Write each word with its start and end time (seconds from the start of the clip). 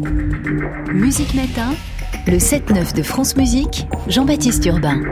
Musique 0.00 1.34
Matin, 1.34 1.74
le 2.26 2.38
7-9 2.38 2.94
de 2.94 3.02
France 3.02 3.36
Musique, 3.36 3.86
Jean-Baptiste 4.08 4.64
Urbain. 4.64 5.02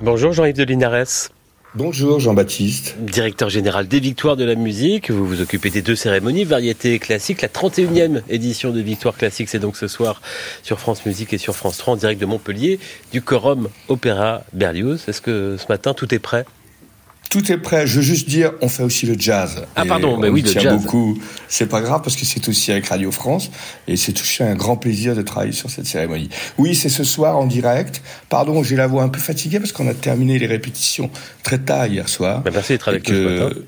Bonjour 0.00 0.32
Jean-Yves 0.32 0.56
de 0.56 0.64
Linares. 0.64 1.28
Bonjour 1.74 2.18
Jean-Baptiste. 2.18 2.96
Directeur 2.98 3.50
général 3.50 3.88
des 3.88 4.00
Victoires 4.00 4.36
de 4.36 4.44
la 4.44 4.54
musique, 4.54 5.10
vous 5.10 5.26
vous 5.26 5.42
occupez 5.42 5.68
des 5.68 5.82
deux 5.82 5.96
cérémonies, 5.96 6.44
variété 6.44 6.98
classique. 6.98 7.42
La 7.42 7.48
31e 7.48 8.22
édition 8.30 8.70
de 8.70 8.80
Victoire 8.80 9.16
classique, 9.16 9.50
c'est 9.50 9.58
donc 9.58 9.76
ce 9.76 9.86
soir 9.86 10.22
sur 10.62 10.80
France 10.80 11.04
Musique 11.04 11.34
et 11.34 11.38
sur 11.38 11.54
France 11.54 11.76
3 11.76 11.94
en 11.94 11.96
direct 11.98 12.20
de 12.20 12.26
Montpellier, 12.26 12.80
du 13.12 13.20
Corum 13.20 13.68
Opéra 13.88 14.44
Berlioz. 14.54 15.04
Est-ce 15.08 15.20
que 15.20 15.56
ce 15.58 15.66
matin 15.68 15.92
tout 15.92 16.14
est 16.14 16.18
prêt? 16.18 16.46
Tout 17.30 17.50
est 17.50 17.56
prêt. 17.56 17.86
Je 17.86 17.96
veux 17.96 18.02
juste 18.02 18.28
dire, 18.28 18.52
on 18.60 18.68
fait 18.68 18.82
aussi 18.82 19.06
le 19.06 19.14
jazz. 19.18 19.64
Ah 19.76 19.86
pardon, 19.86 20.18
mais 20.18 20.28
oui, 20.28 20.42
le 20.42 20.52
jazz. 20.52 20.76
beaucoup. 20.76 21.18
C'est 21.48 21.68
pas 21.68 21.80
grave 21.80 22.02
parce 22.02 22.16
que 22.16 22.26
c'est 22.26 22.46
aussi 22.48 22.72
avec 22.72 22.86
Radio 22.88 23.10
France 23.10 23.50
et 23.88 23.96
c'est 23.96 24.20
aussi 24.20 24.42
un 24.42 24.54
grand 24.54 24.76
plaisir 24.76 25.14
de 25.14 25.22
travailler 25.22 25.52
sur 25.52 25.70
cette 25.70 25.86
cérémonie. 25.86 26.28
Oui, 26.58 26.74
c'est 26.74 26.88
ce 26.88 27.04
soir 27.04 27.38
en 27.38 27.46
direct. 27.46 28.02
Pardon, 28.28 28.62
j'ai 28.62 28.76
la 28.76 28.88
voix 28.88 29.04
un 29.04 29.08
peu 29.08 29.20
fatiguée 29.20 29.60
parce 29.60 29.72
qu'on 29.72 29.88
a 29.88 29.94
terminé 29.94 30.38
les 30.38 30.46
répétitions 30.46 31.08
très 31.42 31.58
tard 31.58 31.86
hier 31.86 32.08
soir. 32.08 32.42
Ben, 32.42 32.50
merci 32.52 32.72
d'être 32.72 32.88
avec 32.88 33.08
nous 33.08 33.14
ce 33.14 33.44
matin 33.44 33.60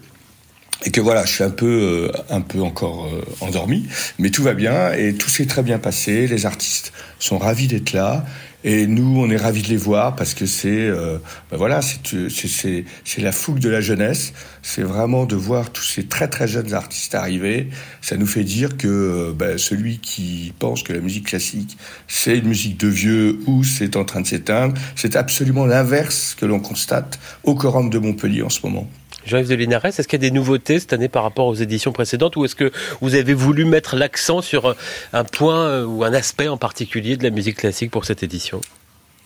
et 0.85 0.91
que 0.91 1.01
voilà, 1.01 1.25
je 1.25 1.33
suis 1.33 1.45
un 1.45 1.51
peu, 1.51 2.11
euh, 2.11 2.13
un 2.29 2.41
peu 2.41 2.61
encore 2.61 3.07
euh, 3.07 3.25
endormi, 3.41 3.87
mais 4.19 4.31
tout 4.31 4.43
va 4.43 4.55
bien 4.55 4.93
et 4.93 5.15
tout 5.15 5.31
s'est 5.31 5.47
très 5.47 5.63
bien 5.63 5.79
passé. 5.79 6.27
Les 6.27 6.47
artistes 6.47 6.93
sont 7.19 7.39
ravis 7.39 7.69
d'être 7.69 7.93
là 7.93 8.25
et 8.65 8.87
nous, 8.87 9.21
on 9.21 9.29
est 9.31 9.37
ravis 9.37 9.63
de 9.63 9.69
les 9.69 9.77
voir 9.77 10.15
parce 10.15 10.35
que 10.35 10.47
c'est, 10.47 10.69
euh, 10.69 11.19
ben 11.51 11.57
voilà, 11.57 11.81
c'est 11.83 12.85
la 13.19 13.33
fougue 13.33 13.59
de 13.59 13.69
la 13.69 13.81
jeunesse. 13.81 14.33
C'est 14.63 14.83
vraiment 14.83 15.27
de 15.27 15.35
voir 15.35 15.71
tous 15.71 15.83
ces 15.83 16.05
très 16.05 16.29
très 16.29 16.47
jeunes 16.47 16.73
artistes 16.73 17.15
arriver. 17.15 17.69
Ça 18.01 18.17
nous 18.17 18.27
fait 18.27 18.45
dire 18.45 18.77
que 18.77 19.35
ben, 19.37 19.59
celui 19.59 19.99
qui 19.99 20.53
pense 20.59 20.83
que 20.83 20.93
la 20.93 21.01
musique 21.01 21.27
classique 21.27 21.77
c'est 22.07 22.39
une 22.39 22.49
musique 22.49 22.79
de 22.79 22.89
vieux 22.89 23.41
ou 23.47 23.65
c'est 23.65 23.97
en 23.97 24.05
train 24.05 24.21
de 24.21 24.27
s'éteindre, 24.27 24.75
c'est 24.97 25.17
absolument 25.17 25.67
l'inverse 25.67 26.37
que 26.39 26.47
l'on 26.47 26.61
constate 26.61 27.19
au 27.43 27.55
Coran 27.55 27.85
de 27.85 27.99
Montpellier 27.99 28.43
en 28.43 28.51
ce 28.51 28.61
moment. 28.65 28.89
Jean-Yves 29.27 29.49
de 29.49 29.55
Linares, 29.55 29.87
est-ce 29.87 30.09
qu'il 30.09 30.23
y 30.23 30.27
a 30.27 30.29
des 30.29 30.35
nouveautés 30.35 30.81
cette 30.81 30.93
année 30.93 31.09
par 31.09 31.23
rapport 31.23 31.47
aux 31.47 31.55
éditions 31.55 31.93
précédentes 31.93 32.37
ou 32.37 32.45
est-ce 32.45 32.57
que 32.57 32.73
vous 33.01 33.15
avez 33.15 33.35
voulu 33.35 33.65
mettre 33.65 33.97
l'accent 33.97 34.43
sur 34.43 34.75
un 35.13 35.25
point 35.25 35.85
ou 35.85 36.05
un 36.05 36.13
aspect 36.13 36.49
en 36.49 36.57
particulier 36.57 37.17
de 37.17 37.23
la 37.23 37.31
musique 37.31 37.59
classique 37.59 37.91
pour 37.91 38.05
cette 38.05 38.23
édition? 38.23 38.61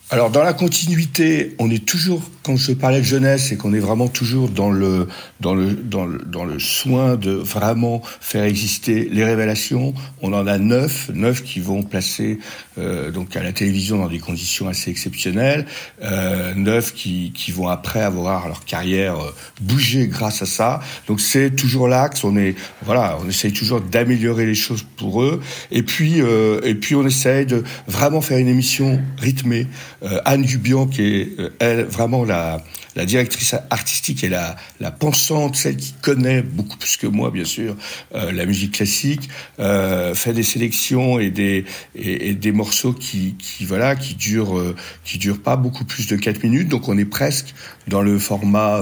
Alors 0.09 0.29
dans 0.29 0.43
la 0.43 0.53
continuité, 0.53 1.53
on 1.59 1.69
est 1.69 1.83
toujours, 1.85 2.21
quand 2.43 2.55
je 2.55 2.71
parlais 2.71 2.99
de 2.99 3.05
jeunesse, 3.05 3.51
et 3.51 3.57
qu'on 3.57 3.73
est 3.73 3.79
vraiment 3.79 4.07
toujours 4.07 4.47
dans 4.47 4.71
le, 4.71 5.09
dans, 5.41 5.53
le, 5.53 5.73
dans, 5.73 6.05
le, 6.05 6.19
dans 6.19 6.45
le 6.45 6.59
soin 6.59 7.17
de 7.17 7.31
vraiment 7.31 8.01
faire 8.21 8.45
exister 8.45 9.09
les 9.11 9.25
révélations. 9.25 9.93
On 10.21 10.31
en 10.31 10.47
a 10.47 10.57
neuf, 10.57 11.09
neuf 11.13 11.43
qui 11.43 11.59
vont 11.59 11.83
placer 11.83 12.39
euh, 12.77 13.11
donc 13.11 13.35
à 13.35 13.43
la 13.43 13.51
télévision 13.51 13.97
dans 13.97 14.07
des 14.07 14.19
conditions 14.19 14.69
assez 14.69 14.89
exceptionnelles, 14.89 15.65
euh, 16.01 16.53
neuf 16.55 16.93
qui, 16.93 17.33
qui 17.35 17.51
vont 17.51 17.67
après 17.67 18.01
avoir 18.01 18.47
leur 18.47 18.63
carrière 18.63 19.19
euh, 19.19 19.35
bouger 19.59 20.07
grâce 20.07 20.41
à 20.41 20.45
ça. 20.45 20.79
Donc 21.07 21.19
c'est 21.19 21.53
toujours 21.53 21.89
l'axe. 21.89 22.23
On 22.23 22.37
est 22.37 22.55
voilà, 22.83 23.17
on 23.21 23.27
essaye 23.27 23.51
toujours 23.51 23.81
d'améliorer 23.81 24.45
les 24.45 24.55
choses 24.55 24.85
pour 24.95 25.21
eux. 25.21 25.41
Et 25.69 25.83
puis 25.83 26.21
euh, 26.21 26.61
et 26.63 26.75
puis 26.75 26.95
on 26.95 27.05
essaye 27.05 27.45
de 27.45 27.63
vraiment 27.87 28.21
faire 28.21 28.37
une 28.37 28.47
émission 28.47 29.01
rythmée. 29.17 29.67
Euh, 30.03 30.19
Anne 30.25 30.43
Dubian, 30.43 30.85
qui 30.85 31.01
est 31.01 31.39
euh, 31.39 31.49
elle 31.59 31.83
vraiment 31.85 32.23
la, 32.23 32.61
la 32.97 33.05
directrice 33.05 33.55
artistique 33.69 34.23
et 34.23 34.29
la, 34.29 34.57
la 34.81 34.91
pensante, 34.91 35.55
celle 35.55 35.77
qui 35.77 35.93
connaît 36.01 36.41
beaucoup 36.41 36.77
plus 36.77 36.97
que 36.97 37.07
moi, 37.07 37.31
bien 37.31 37.45
sûr, 37.45 37.75
euh, 38.15 38.31
la 38.31 38.45
musique 38.45 38.73
classique, 38.73 39.29
fait 39.57 40.33
des 40.33 40.43
sélections 40.43 41.19
et 41.19 41.29
des, 41.29 41.65
et, 41.95 42.33
des 42.33 42.51
morceaux 42.51 42.93
qui, 42.93 43.35
qui, 43.37 43.65
voilà, 43.65 43.95
qui 43.95 44.15
durent, 44.15 44.75
qui 45.03 45.17
durent 45.17 45.41
pas 45.41 45.55
beaucoup 45.55 45.85
plus 45.85 46.07
de 46.07 46.15
4 46.15 46.43
minutes. 46.43 46.67
Donc 46.67 46.89
on 46.89 46.97
est 46.97 47.05
presque 47.05 47.53
dans 47.87 48.01
le 48.01 48.19
format 48.19 48.81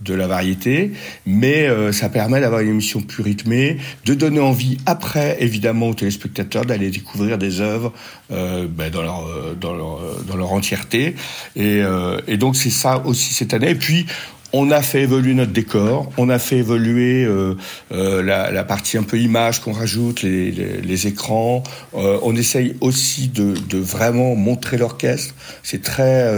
de 0.00 0.14
la 0.14 0.26
variété, 0.26 0.92
mais 1.26 1.68
ça 1.92 2.08
permet 2.08 2.40
d'avoir 2.40 2.60
une 2.60 2.70
émission 2.70 3.00
plus 3.00 3.22
rythmée, 3.22 3.78
de 4.04 4.14
donner 4.14 4.40
envie 4.40 4.78
après, 4.86 5.36
évidemment, 5.40 5.88
aux 5.88 5.94
téléspectateurs 5.94 6.64
d'aller 6.64 6.90
découvrir 6.90 7.38
des 7.38 7.60
œuvres 7.60 7.92
ben, 8.30 8.90
dans 8.92 9.02
leur, 9.02 9.56
dans 9.60 9.74
leur, 9.74 10.22
dans 10.24 10.36
leur 10.36 10.52
entièreté. 10.52 11.14
Et, 11.56 11.82
euh, 11.82 12.20
et 12.26 12.36
donc 12.36 12.56
c'est 12.56 12.70
ça 12.70 13.02
aussi 13.04 13.34
Et 13.52 13.74
puis 13.74 14.06
on 14.52 14.70
a 14.70 14.82
fait 14.82 15.02
évoluer 15.02 15.34
notre 15.34 15.52
décor, 15.52 16.10
on 16.16 16.28
a 16.28 16.38
fait 16.38 16.56
évoluer 16.56 17.24
euh, 17.24 17.54
euh, 17.92 18.22
la, 18.22 18.64
partie 18.64 18.98
un 18.98 19.02
peu 19.02 19.18
image 19.18 19.60
qu'on 19.60 19.72
rajoute, 19.72 20.22
les, 20.22 21.06
écrans. 21.06 21.62
Euh, 21.94 22.18
on 22.22 22.34
essaye 22.36 22.76
aussi 22.80 23.28
de, 23.28 23.78
vraiment 23.78 24.34
montrer 24.34 24.76
l'orchestre. 24.76 25.34
C'est 25.62 25.82
très, 25.82 26.32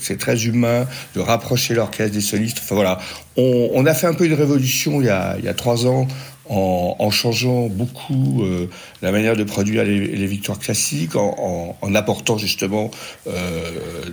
c'est 0.00 0.18
très 0.18 0.46
humain 0.46 0.86
de 1.14 1.20
rapprocher 1.20 1.74
l'orchestre 1.74 2.14
des 2.14 2.20
solistes. 2.20 2.58
Enfin 2.62 2.74
voilà, 2.74 2.98
on, 3.36 3.84
a 3.86 3.94
fait 3.94 4.06
un 4.06 4.14
peu 4.14 4.24
une 4.24 4.34
révolution 4.34 5.00
il 5.00 5.06
y 5.06 5.10
a 5.10 5.54
trois 5.54 5.86
ans 5.86 6.08
en, 6.50 6.96
en, 6.98 7.10
changeant 7.10 7.68
beaucoup 7.68 8.42
euh, 8.42 8.68
la 9.02 9.12
manière 9.12 9.36
de 9.36 9.44
produire 9.44 9.84
les, 9.84 10.00
les 10.00 10.26
victoires 10.26 10.58
classiques, 10.58 11.14
en, 11.14 11.76
en, 11.80 11.94
apportant 11.94 12.36
justement 12.38 12.90
euh, 13.28 13.30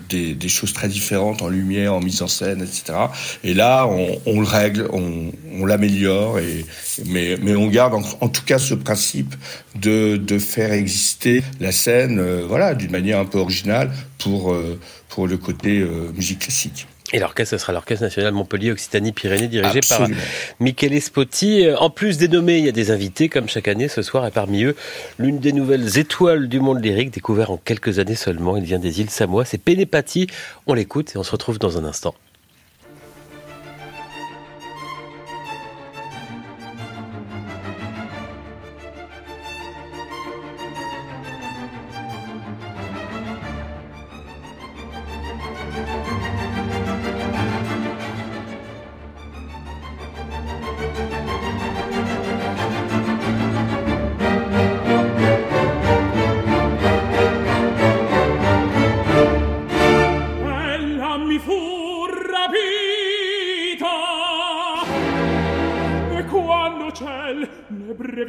des, 0.09 0.35
des, 0.35 0.47
choses 0.47 0.71
très 0.71 0.87
différentes 0.87 1.41
en 1.41 1.49
lumière, 1.49 1.95
en 1.95 1.99
mise 1.99 2.21
en 2.21 2.27
scène, 2.27 2.61
etc. 2.61 2.97
Et 3.43 3.55
là, 3.55 3.87
on, 3.87 4.21
on 4.27 4.39
le 4.39 4.45
règle, 4.45 4.87
on, 4.93 5.31
on 5.59 5.65
l'améliore, 5.65 6.37
et, 6.37 6.63
mais, 7.07 7.37
mais 7.41 7.55
on 7.55 7.67
garde 7.67 7.95
en, 7.95 8.03
en, 8.21 8.29
tout 8.29 8.45
cas 8.45 8.59
ce 8.59 8.75
principe 8.75 9.33
de, 9.75 10.17
de 10.17 10.37
faire 10.37 10.73
exister 10.73 11.41
la 11.59 11.71
scène, 11.71 12.19
euh, 12.19 12.45
voilà, 12.47 12.75
d'une 12.75 12.91
manière 12.91 13.19
un 13.19 13.25
peu 13.25 13.39
originale 13.39 13.91
pour, 14.19 14.53
euh, 14.53 14.79
pour 15.09 15.27
le 15.27 15.37
côté 15.37 15.83
musique 16.15 16.39
classique. 16.39 16.87
Et 17.13 17.19
l'orchestre, 17.19 17.51
ce 17.51 17.57
sera 17.57 17.71
l'Orchestre 17.71 18.03
national 18.03 18.33
Montpellier 18.33 18.71
Occitanie-Pyrénées, 18.71 19.47
dirigé 19.47 19.77
Absolument. 19.77 20.19
par 20.19 20.27
Michele 20.59 21.01
Spotti. 21.01 21.65
En 21.79 21.89
plus 21.89 22.17
des 22.17 22.27
nommés, 22.27 22.57
il 22.57 22.65
y 22.65 22.69
a 22.69 22.73
des 22.73 22.91
invités, 22.91 23.29
comme 23.29 23.47
chaque 23.47 23.69
année 23.69 23.87
ce 23.87 24.01
soir, 24.01 24.27
et 24.27 24.31
parmi 24.31 24.63
eux, 24.63 24.75
l'une 25.17 25.39
des 25.39 25.53
nouvelles 25.53 25.97
étoiles 25.97 26.49
du 26.49 26.59
monde 26.59 26.83
lyrique, 26.83 27.11
découvert 27.11 27.51
en 27.51 27.57
quelques 27.57 27.99
années 27.99 28.15
seulement. 28.15 28.57
Il 28.57 28.65
vient 28.65 28.79
des 28.79 28.99
îles 28.99 29.09
Samoa, 29.09 29.45
c'est 29.45 29.57
Pénépati. 29.57 30.27
On 30.65 30.73
l'écoute 30.73 31.15
et 31.15 31.17
on 31.17 31.23
se 31.23 31.31
retrouve 31.31 31.59
dans 31.59 31.77
un 31.77 31.85
instant. 31.85 32.13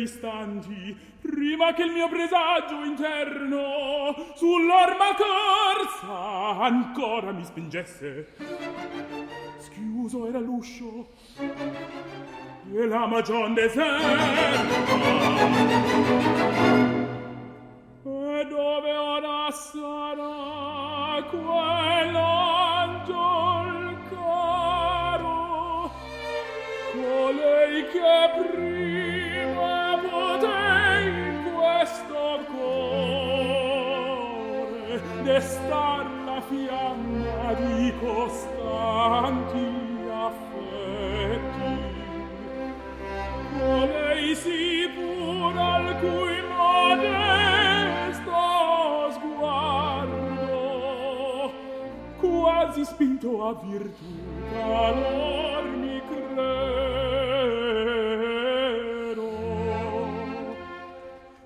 Istanti, 0.00 0.96
prima 1.20 1.74
che 1.74 1.82
il 1.82 1.92
mio 1.92 2.08
presagio 2.08 2.84
interno 2.84 4.14
sull'orma 4.34 5.14
corsa 5.16 6.60
ancora 6.60 7.32
mi 7.32 7.44
spingesse. 7.44 8.34
Schiuso 9.58 10.26
era 10.28 10.38
l'uscio 10.38 11.08
e 12.72 12.86
la 12.86 13.06
magion 13.06 13.54
deserta. 13.54 14.06
dalla 35.68 36.40
fiamma 36.48 37.52
di 37.54 37.92
costanti 38.00 39.66
affetti. 40.26 41.72
Colei 43.58 44.34
si 44.34 44.88
pur 44.94 45.56
al 45.56 45.98
cui 46.00 46.42
modesto 46.56 48.32
sguardo 49.12 50.56
quasi 52.18 52.84
spinto 52.84 53.48
a 53.48 53.54
virtù 53.62 54.12
calor 54.52 55.64
mi 55.64 56.00
credo. 56.08 56.46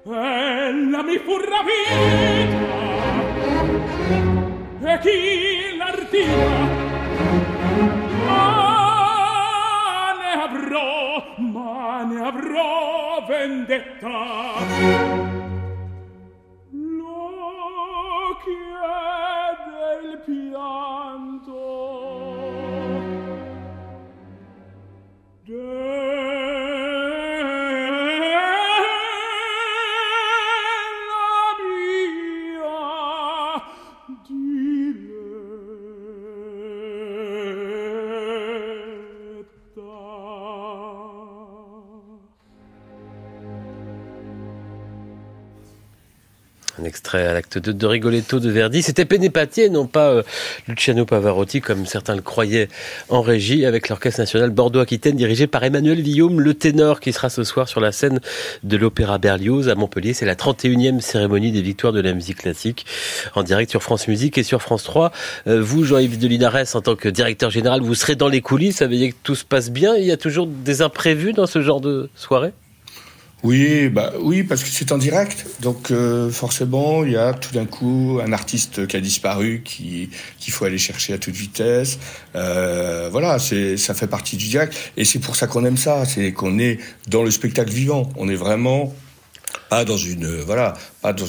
Ella 0.05 1.03
mi 1.03 1.19
fu 1.19 1.37
rapita 1.39 2.32
chi 5.03 5.77
l'artiva 5.77 6.59
ma 8.27 8.53
ne 10.21 10.33
avrò 10.47 11.25
ma 11.39 12.05
ne 12.05 12.19
avrò 12.31 13.25
vendetta. 13.27 14.19
Lo 16.71 18.39
chiede 18.45 19.85
il 20.07 20.15
pianto 20.25 21.32
extrait 46.93 47.27
à 47.27 47.33
l'acte 47.33 47.57
2 47.57 47.73
de 47.73 47.87
Rigoletto 47.87 48.39
de 48.39 48.51
Verdi. 48.51 48.83
C'était 48.83 49.07
Penepati 49.07 49.71
non 49.71 49.87
pas 49.87 50.11
euh, 50.11 50.23
Luciano 50.69 51.07
Pavarotti 51.07 51.63
comme 51.63 51.87
certains 51.87 52.15
le 52.15 52.21
croyaient 52.21 52.69
en 53.09 53.23
régie 53.23 53.65
avec 53.65 53.89
l'Orchestre 53.89 54.21
National 54.21 54.51
Bordeaux-Aquitaine 54.51 55.17
dirigé 55.17 55.47
par 55.47 55.65
Emmanuel 55.65 56.03
Villaume, 56.03 56.39
le 56.39 56.53
ténor 56.53 57.01
qui 57.01 57.15
sera 57.15 57.31
ce 57.31 57.45
soir 57.45 57.67
sur 57.67 57.81
la 57.81 57.93
scène 57.93 58.21
de 58.63 58.77
l'Opéra 58.77 59.17
Berlioz 59.17 59.71
à 59.71 59.75
Montpellier. 59.75 60.13
C'est 60.13 60.27
la 60.27 60.35
31e 60.35 61.01
cérémonie 61.01 61.51
des 61.51 61.63
victoires 61.63 61.95
de 61.95 62.01
la 62.03 62.13
musique 62.13 62.39
classique 62.39 62.85
en 63.35 63.43
direct 63.43 63.71
sur 63.71 63.83
France 63.83 64.07
Musique 64.07 64.37
et 64.37 64.43
sur 64.43 64.61
France 64.61 64.83
3. 64.85 65.13
Euh, 65.47 65.63
vous, 65.63 65.85
Jean-Yves 65.85 66.19
de 66.19 66.29
Linares, 66.29 66.77
en 66.77 66.83
tant 66.83 66.95
que 66.95 67.09
directeur 67.09 67.49
général, 67.49 67.81
vous 67.81 67.95
serez 67.95 68.17
dans 68.17 68.29
les 68.29 68.43
coulisses, 68.43 68.83
veut 68.83 68.89
dire 68.89 69.13
que 69.13 69.19
tout 69.23 69.35
se 69.35 69.47
passe 69.47 69.71
bien. 69.71 69.97
Il 69.97 70.05
y 70.05 70.13
a 70.13 70.19
toujours 70.19 70.47
des 70.47 70.83
imprévus 70.83 71.33
dans 71.33 71.47
ce 71.47 71.63
genre 71.63 71.81
de 71.81 72.11
soirée? 72.15 72.53
Oui, 73.43 73.89
bah 73.89 74.13
oui, 74.21 74.45
parce 74.45 74.63
que 74.63 74.69
c'est 74.69 74.93
en 74.93 74.99
direct, 74.99 75.47
donc 75.61 75.91
euh, 75.91 76.31
forcément 76.31 77.05
il 77.05 77.11
y 77.11 77.17
a 77.17 77.33
tout 77.35 77.53
d'un 77.53 77.67
coup 77.67 78.21
un 78.25 78.33
artiste 78.33 78.87
qui 78.87 78.97
a 78.97 79.01
disparu, 79.01 79.63
qui 79.65 80.11
qu'il 80.39 80.53
faut 80.53 80.65
aller 80.65 80.79
chercher 80.79 81.13
à 81.15 81.19
toute 81.19 81.35
vitesse. 81.35 81.99
Euh, 82.37 83.09
voilà, 83.11 83.41
c'est 83.41 83.77
ça 83.77 83.95
fait 83.95 84.07
partie 84.07 84.37
du 84.37 84.47
direct, 84.47 84.77
et 84.97 85.05
c'est 85.05 85.19
pour 85.19 85.35
ça 85.35 85.49
qu'on 85.49 85.65
aime 85.65 85.77
ça, 85.77 86.05
c'est 86.05 86.31
qu'on 86.33 86.61
est 86.61 86.79
dans 87.09 87.25
le 87.25 87.33
spectacle 87.33 87.73
vivant, 87.73 88.09
on 88.17 88.29
est 88.29 88.37
vraiment 88.37 88.95
pas 89.73 89.87
dans 89.87 89.97
une 89.97 90.27
voilà 90.43 90.75
pas 91.01 91.15
dans, 91.15 91.25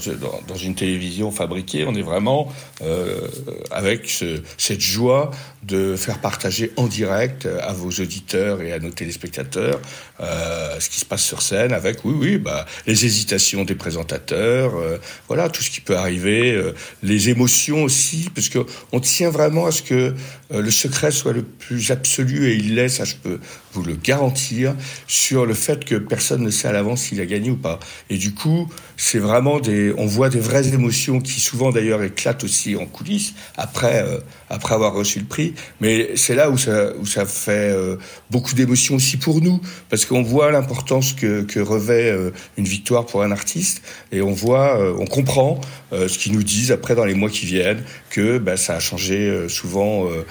dans, 0.49 0.55
une 0.57 0.75
télévision 0.75 1.31
fabriquée. 1.31 1.85
On 1.87 1.95
est 1.95 2.01
vraiment 2.01 2.51
euh, 2.81 3.29
avec 3.71 4.09
ce, 4.09 4.41
cette 4.57 4.81
joie 4.81 5.31
de 5.63 5.95
faire 5.95 6.19
partager 6.19 6.73
en 6.75 6.87
direct 6.87 7.45
à 7.45 7.71
vos 7.71 7.89
auditeurs 7.89 8.61
et 8.61 8.73
à 8.73 8.79
nos 8.79 8.91
téléspectateurs 8.91 9.79
euh, 10.19 10.79
ce 10.79 10.89
qui 10.89 10.99
se 10.99 11.05
passe 11.05 11.23
sur 11.23 11.41
scène 11.41 11.73
avec 11.73 12.03
oui 12.05 12.13
oui 12.15 12.37
bah 12.37 12.65
les 12.85 13.05
hésitations 13.05 13.63
des 13.63 13.75
présentateurs 13.75 14.75
euh, 14.75 14.97
voilà 15.27 15.49
tout 15.49 15.63
ce 15.63 15.71
qui 15.71 15.81
peut 15.81 15.97
arriver 15.97 16.51
euh, 16.51 16.73
les 17.01 17.29
émotions 17.29 17.83
aussi 17.83 18.29
parce 18.35 18.49
que 18.49 18.59
on 18.91 18.99
tient 18.99 19.29
vraiment 19.29 19.65
à 19.65 19.71
ce 19.71 19.81
que 19.81 19.93
euh, 19.95 20.13
le 20.53 20.71
secret 20.71 21.11
soit 21.11 21.33
le 21.33 21.43
plus 21.43 21.91
absolu 21.91 22.47
et 22.49 22.55
il 22.55 22.75
l'est 22.75 22.89
ça 22.89 23.05
je 23.05 23.15
peux 23.15 23.39
vous 23.73 23.83
le 23.83 23.95
garantir 23.95 24.75
sur 25.07 25.45
le 25.45 25.53
fait 25.53 25.83
que 25.85 25.95
personne 25.95 26.43
ne 26.43 26.49
sait 26.49 26.67
à 26.67 26.71
l'avance 26.71 27.03
s'il 27.03 27.19
a 27.21 27.25
gagné 27.25 27.49
ou 27.49 27.57
pas 27.57 27.79
et 28.09 28.17
du 28.17 28.33
coup, 28.33 28.69
c'est 28.97 29.19
vraiment 29.19 29.59
des, 29.59 29.93
on 29.97 30.05
voit 30.05 30.29
des 30.29 30.39
vraies 30.39 30.73
émotions 30.73 31.19
qui 31.19 31.39
souvent 31.39 31.71
d'ailleurs 31.71 32.03
éclatent 32.03 32.43
aussi 32.43 32.75
en 32.75 32.85
coulisses 32.85 33.33
après, 33.57 34.03
euh, 34.03 34.19
après 34.49 34.75
avoir 34.75 34.93
reçu 34.93 35.19
le 35.19 35.25
prix. 35.25 35.53
Mais 35.81 36.11
c'est 36.15 36.35
là 36.35 36.49
où 36.49 36.57
ça, 36.57 36.95
où 36.99 37.05
ça 37.05 37.25
fait 37.25 37.71
euh, 37.73 37.97
beaucoup 38.29 38.53
d'émotions 38.53 38.95
aussi 38.95 39.17
pour 39.17 39.41
nous, 39.41 39.59
parce 39.89 40.05
qu'on 40.05 40.21
voit 40.21 40.51
l'importance 40.51 41.13
que, 41.13 41.41
que 41.41 41.59
revêt 41.59 42.11
euh, 42.11 42.31
une 42.57 42.65
victoire 42.65 43.05
pour 43.05 43.23
un 43.23 43.31
artiste, 43.31 43.81
et 44.11 44.21
on 44.21 44.31
voit, 44.31 44.79
euh, 44.79 44.95
on 44.99 45.05
comprend 45.05 45.59
euh, 45.91 46.07
ce 46.07 46.17
qu'ils 46.17 46.33
nous 46.33 46.43
disent 46.43 46.71
après 46.71 46.95
dans 46.95 47.05
les 47.05 47.15
mois 47.15 47.29
qui 47.29 47.45
viennent, 47.45 47.83
que 48.09 48.37
bah, 48.37 48.57
ça 48.57 48.75
a 48.75 48.79
changé 48.79 49.27
euh, 49.27 49.49
souvent 49.49 50.05
euh, 50.05 50.09
euh, 50.13 50.23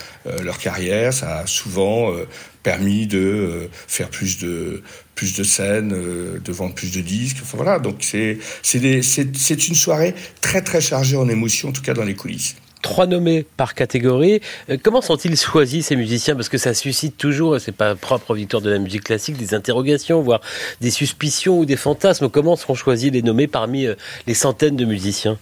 leur 0.42 0.58
carrière, 0.58 1.12
ça 1.12 1.38
a 1.38 1.46
souvent 1.46 2.12
euh, 2.12 2.26
permis 2.62 3.06
de 3.06 3.18
euh, 3.18 3.70
faire 3.88 4.08
plus 4.08 4.38
de 4.38 4.82
plus 5.14 5.36
de 5.36 5.44
scènes, 5.44 5.92
euh, 5.92 6.38
de 6.38 6.52
vendre 6.52 6.74
plus 6.74 6.92
de 6.92 7.00
disques. 7.00 7.38
Voilà, 7.54 7.78
donc 7.78 7.96
c'est 8.00 8.38
c'est 8.62 9.68
une 9.68 9.74
soirée 9.74 10.14
très 10.40 10.62
très 10.62 10.80
chargée 10.80 11.16
en 11.16 11.28
émotions, 11.28 11.68
en 11.70 11.72
tout 11.72 11.82
cas 11.82 11.94
dans 11.94 12.04
les 12.04 12.14
coulisses. 12.14 12.56
Trois 12.82 13.06
nommés 13.06 13.46
par 13.56 13.74
catégorie. 13.74 14.40
Euh, 14.68 14.76
comment 14.82 15.00
sont-ils 15.00 15.36
choisis 15.36 15.86
ces 15.86 15.96
musiciens? 15.96 16.34
Parce 16.34 16.48
que 16.48 16.58
ça 16.58 16.74
suscite 16.74 17.16
toujours, 17.16 17.60
c'est 17.60 17.70
pas 17.70 17.94
propre 17.94 18.32
aux 18.32 18.34
victoires 18.34 18.62
de 18.62 18.70
la 18.70 18.78
musique 18.78 19.04
classique, 19.04 19.36
des 19.36 19.54
interrogations, 19.54 20.20
voire 20.20 20.40
des 20.80 20.90
suspicions 20.90 21.58
ou 21.60 21.64
des 21.64 21.76
fantasmes. 21.76 22.28
Comment 22.28 22.56
seront 22.56 22.74
choisis 22.74 23.12
les 23.12 23.22
nommés 23.22 23.46
parmi 23.46 23.86
euh, 23.86 23.94
les 24.26 24.34
centaines 24.34 24.76
de 24.76 24.84
musiciens? 24.84 25.38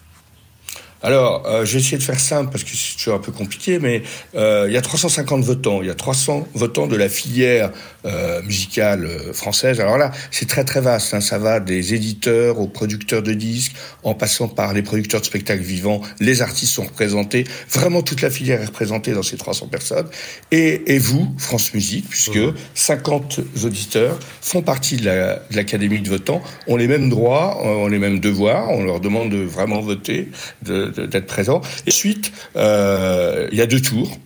Alors, 1.03 1.47
euh, 1.47 1.65
je 1.65 1.73
vais 1.73 1.79
essayer 1.79 1.97
de 1.97 2.03
faire 2.03 2.21
simple 2.21 2.51
parce 2.51 2.63
que 2.63 2.71
c'est 2.75 2.97
toujours 2.97 3.15
un 3.15 3.21
peu 3.21 3.33
compliqué, 3.33 3.79
mais 3.79 4.03
euh, 4.35 4.67
il 4.69 4.75
y 4.75 4.77
a 4.77 4.83
350 4.83 5.43
votants. 5.43 5.81
Il 5.81 5.89
y 5.89 5.91
a 5.91 5.95
300 5.95 6.47
votants 6.55 6.87
de 6.87 6.97
la 6.97 7.09
filière 7.09 7.71
euh, 8.05 8.43
musicale 8.43 9.07
euh, 9.07 9.33
française. 9.33 9.81
Alors 9.81 9.97
là, 9.97 10.11
c'est 10.31 10.47
très 10.47 10.65
très 10.65 10.83
vaste. 10.83 11.15
Hein. 11.15 11.23
Ça 11.23 11.39
va 11.39 11.59
des 11.59 11.95
éditeurs 11.95 12.61
aux 12.61 12.67
producteurs 12.67 13.23
de 13.23 13.33
disques, 13.33 13.73
en 14.03 14.15
passant 14.15 14.49
par 14.49 14.75
les 14.75 14.83
producteurs 14.83 15.21
de 15.21 15.27
spectacles 15.27 15.63
vivants. 15.63 16.03
Les 16.21 16.43
artistes 16.43 16.75
sont 16.75 16.85
représentés. 16.85 17.45
Vraiment, 17.71 18.03
toute 18.03 18.21
la 18.21 18.31
filière 18.31 18.61
est 18.61 18.67
représentée 18.67 19.13
dans 19.13 19.23
ces 19.23 19.39
300 19.39 19.69
personnes. 19.69 20.07
Et, 20.51 20.95
et 20.95 20.99
vous, 20.99 21.35
France 21.39 21.73
Musique, 21.73 22.11
puisque 22.11 22.37
mmh. 22.37 22.55
50 22.75 23.41
auditeurs 23.65 24.19
font 24.43 24.61
partie 24.61 24.97
de 24.97 25.07
l'Académie 25.51 25.97
la, 25.97 26.01
de, 26.03 26.05
de 26.05 26.11
votants, 26.11 26.43
ont 26.67 26.77
les 26.77 26.89
mêmes 26.89 27.09
droits, 27.09 27.65
ont 27.65 27.89
les 27.89 27.99
mêmes 27.99 28.21
devoirs. 28.21 28.69
On 28.69 28.85
leur 28.85 29.01
demande 29.01 29.31
de 29.31 29.39
vraiment 29.39 29.81
voter. 29.81 30.29
De, 30.63 30.90
d'être 30.91 31.27
présent. 31.27 31.61
Et 31.87 31.91
ensuite, 31.91 32.33
euh, 32.57 33.49
il 33.53 33.59
y 33.59 33.63
a 33.63 33.67
deux 33.67 33.81
tours. 33.81 34.19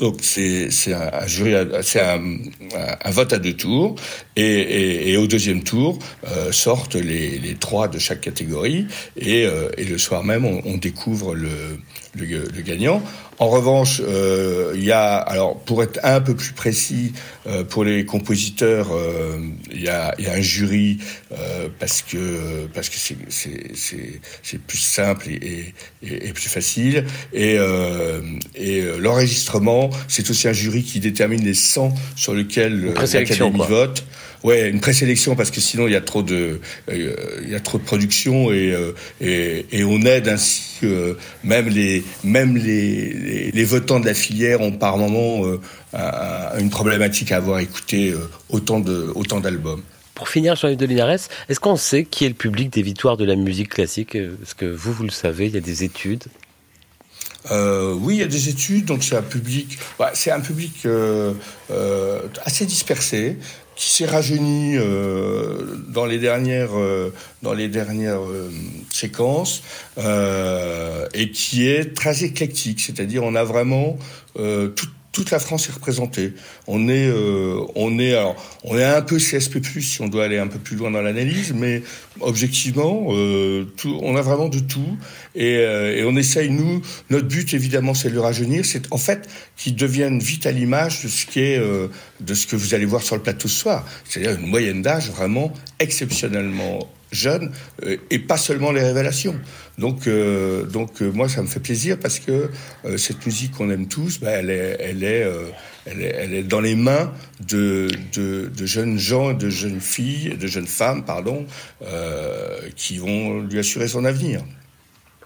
Donc 0.00 0.16
c'est 0.22 0.68
un, 0.92 1.10
un 1.12 1.26
jury, 1.26 1.54
c'est 1.82 2.00
un, 2.00 2.20
un, 3.04 3.10
vote 3.10 3.32
à 3.32 3.38
deux 3.38 3.52
tours, 3.52 3.94
et, 4.34 5.12
et, 5.12 5.16
au 5.16 5.26
deuxième 5.28 5.62
tour 5.62 5.98
euh, 6.26 6.50
sortent 6.50 6.96
les, 6.96 7.38
les, 7.38 7.54
trois 7.54 7.86
de 7.86 7.98
chaque 7.98 8.20
catégorie, 8.20 8.86
et, 9.16 9.46
euh, 9.46 9.68
et 9.78 9.84
le 9.84 9.98
soir 9.98 10.24
même 10.24 10.44
on, 10.44 10.76
découvre 10.76 11.34
le, 11.34 11.78
le, 12.16 12.62
gagnant. 12.62 13.02
En 13.38 13.48
revanche, 13.48 14.00
euh, 14.04 14.72
il 14.76 14.84
y 14.84 14.92
a, 14.92 15.16
alors 15.16 15.58
pour 15.58 15.82
être 15.82 15.98
un 16.02 16.20
peu 16.20 16.34
plus 16.34 16.52
précis, 16.52 17.12
pour 17.68 17.84
les 17.84 18.04
compositeurs, 18.04 18.88
il 19.70 19.82
y, 19.82 19.88
a, 19.88 20.14
y 20.18 20.26
a 20.26 20.32
un 20.32 20.40
jury 20.40 20.98
parce 21.78 22.02
que 22.02 22.66
parce 22.72 22.88
que 22.88 22.96
c'est 22.96 24.58
plus 24.58 24.78
simple 24.78 25.28
et, 25.28 25.74
et, 26.02 26.28
et, 26.28 26.32
plus 26.32 26.48
facile. 26.48 27.04
Et, 27.32 27.58
et 28.54 28.82
l'enregistrement, 28.98 29.83
c'est 30.08 30.28
aussi 30.30 30.48
un 30.48 30.52
jury 30.52 30.82
qui 30.82 31.00
détermine 31.00 31.42
les 31.44 31.54
100 31.54 31.94
sur 32.16 32.34
lesquels 32.34 32.92
l'Académie 32.94 33.60
vote. 33.68 34.04
Ouais, 34.44 34.68
une 34.68 34.80
présélection 34.80 35.36
parce 35.36 35.50
que 35.50 35.60
sinon 35.62 35.86
il 35.86 35.94
y 35.94 35.96
a 35.96 36.02
trop 36.02 36.22
de 36.22 36.60
euh, 36.90 37.40
il 37.42 37.48
y 37.48 37.54
a 37.54 37.60
trop 37.60 37.78
de 37.78 37.82
production 37.82 38.52
et 38.52 38.72
euh, 38.72 38.92
et, 39.18 39.64
et, 39.72 39.84
on 39.84 40.02
aide 40.02 40.28
ainsi 40.28 40.62
euh, 40.82 41.14
même 41.44 41.70
les 41.70 42.04
même 42.24 42.54
les, 42.54 43.14
les, 43.14 43.50
les 43.52 43.64
votants 43.64 44.00
de 44.00 44.04
la 44.04 44.12
filière 44.12 44.60
ont 44.60 44.72
par 44.72 44.98
moment 44.98 45.46
euh, 45.46 46.58
une 46.58 46.68
problématique 46.68 47.32
à 47.32 47.38
avoir 47.38 47.60
écouté 47.60 48.12
autant 48.50 48.80
de 48.80 49.10
autant 49.14 49.40
d'albums. 49.40 49.82
Pour 50.14 50.28
finir, 50.28 50.56
Jean-Yves 50.56 50.76
de 50.76 50.86
Linares, 50.86 51.28
est-ce 51.48 51.58
qu'on 51.58 51.76
sait 51.76 52.04
qui 52.04 52.26
est 52.26 52.28
le 52.28 52.34
public 52.34 52.70
des 52.70 52.82
victoires 52.82 53.16
de 53.16 53.24
la 53.24 53.36
musique 53.36 53.70
classique? 53.70 54.14
Est-ce 54.14 54.54
que 54.54 54.66
vous, 54.66 54.92
vous 54.92 55.02
le 55.04 55.10
savez? 55.10 55.46
Il 55.46 55.54
y 55.54 55.56
a 55.56 55.60
des 55.60 55.82
études? 55.84 56.24
Euh, 57.50 57.94
oui, 57.94 58.16
il 58.16 58.20
y 58.20 58.22
a 58.22 58.26
des 58.26 58.48
études, 58.48 58.86
donc 58.86 59.04
c'est 59.04 59.16
un 59.16 59.22
public, 59.22 59.78
bah, 59.98 60.10
c'est 60.14 60.30
un 60.30 60.40
public 60.40 60.86
euh, 60.86 61.34
euh, 61.70 62.20
assez 62.44 62.64
dispersé, 62.66 63.36
qui 63.76 63.90
s'est 63.90 64.06
rajeuni 64.06 64.76
euh, 64.76 65.76
dans 65.88 66.06
les 66.06 66.18
dernières 66.18 66.78
euh, 66.78 67.12
dans 67.42 67.54
les 67.54 67.68
dernières 67.68 68.22
euh, 68.22 68.50
séquences 68.90 69.62
et 69.96 71.30
qui 71.30 71.68
est 71.68 71.94
très 71.94 72.24
éclectique, 72.24 72.80
c'est-à-dire 72.80 73.22
on 73.24 73.34
a 73.34 73.44
vraiment 73.44 73.98
toute 75.14 75.30
la 75.30 75.38
France 75.38 75.68
est 75.68 75.72
représentée. 75.72 76.32
On 76.66 76.88
est, 76.88 77.06
euh, 77.06 77.60
on 77.76 77.98
est, 78.00 78.14
alors, 78.14 78.34
on 78.64 78.76
est 78.76 78.84
un 78.84 79.00
peu 79.00 79.18
CSP+, 79.18 79.62
si 79.80 80.02
on 80.02 80.08
doit 80.08 80.24
aller 80.24 80.38
un 80.38 80.48
peu 80.48 80.58
plus 80.58 80.76
loin 80.76 80.90
dans 80.90 81.00
l'analyse, 81.00 81.54
mais 81.54 81.82
objectivement, 82.20 83.06
euh, 83.10 83.64
tout, 83.76 83.96
on 84.02 84.16
a 84.16 84.22
vraiment 84.22 84.48
de 84.48 84.58
tout. 84.58 84.98
Et, 85.36 85.58
euh, 85.58 85.96
et, 85.96 86.04
on 86.04 86.16
essaye, 86.16 86.50
nous, 86.50 86.82
notre 87.10 87.28
but, 87.28 87.54
évidemment, 87.54 87.94
c'est 87.94 88.08
de 88.08 88.14
le 88.14 88.20
rajeunir. 88.20 88.64
C'est 88.64 88.92
en 88.92 88.98
fait 88.98 89.28
qu'ils 89.56 89.76
deviennent 89.76 90.18
vite 90.18 90.46
à 90.46 90.50
l'image 90.50 91.04
de 91.04 91.08
ce 91.08 91.26
qui 91.26 91.40
est, 91.40 91.58
euh, 91.58 91.86
de 92.20 92.34
ce 92.34 92.48
que 92.48 92.56
vous 92.56 92.74
allez 92.74 92.84
voir 92.84 93.02
sur 93.02 93.14
le 93.14 93.22
plateau 93.22 93.46
ce 93.46 93.60
soir. 93.60 93.86
C'est-à-dire 94.04 94.38
une 94.40 94.48
moyenne 94.48 94.82
d'âge 94.82 95.10
vraiment 95.10 95.52
exceptionnellement 95.78 96.88
jeunes 97.14 97.52
et 98.10 98.18
pas 98.18 98.36
seulement 98.36 98.72
les 98.72 98.82
révélations. 98.82 99.34
Donc, 99.78 100.08
donc 100.72 101.00
moi, 101.00 101.28
ça 101.28 101.42
me 101.42 101.46
fait 101.46 101.60
plaisir 101.60 101.98
parce 101.98 102.18
que 102.18 102.50
cette 102.96 103.24
musique 103.26 103.52
qu'on 103.52 103.70
aime 103.70 103.88
tous, 103.88 104.20
bah, 104.20 104.30
elle 104.30 104.50
est, 104.50 104.76
elle 104.80 105.04
est, 105.04 105.26
elle 105.86 106.34
est, 106.34 106.42
dans 106.42 106.60
les 106.60 106.74
mains 106.76 107.12
de, 107.48 107.88
de, 108.14 108.66
jeunes 108.66 108.98
gens, 108.98 109.32
de 109.32 109.48
jeunes 109.48 109.80
filles, 109.80 110.36
de 110.38 110.46
jeunes 110.46 110.66
femmes, 110.66 111.04
pardon, 111.04 111.46
qui 112.76 112.98
vont 112.98 113.40
lui 113.40 113.58
assurer 113.58 113.88
son 113.88 114.04
avenir. 114.04 114.42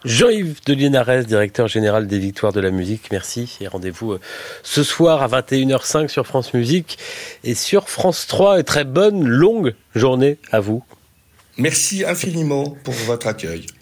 Jean-Yves 0.05 0.61
de 0.65 0.75
Linares, 0.75 1.25
directeur 1.25 1.67
général 1.67 2.07
des 2.07 2.21
Victoires 2.21 2.53
de 2.53 2.61
la 2.61 2.71
musique, 2.71 3.09
merci 3.11 3.59
et 3.61 3.67
rendez-vous 3.67 4.13
euh, 4.13 4.21
ce 4.63 4.85
soir 4.85 5.23
à 5.23 5.29
21h05 5.41 6.07
sur 6.07 6.25
France 6.25 6.55
Musique 6.55 6.99
et 7.43 7.55
sur 7.55 7.89
France 7.89 8.29
3 8.29 8.61
et 8.61 8.65
très 8.65 8.85
bonne 8.85 9.27
longue 9.27 9.75
journée 9.97 10.39
à 10.53 10.61
vous. 10.61 10.85
Merci 11.59 12.05
infiniment 12.05 12.77
pour 12.85 12.95
votre 12.95 13.27
accueil. 13.27 13.67